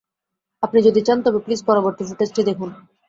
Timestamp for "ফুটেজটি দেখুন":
2.07-2.69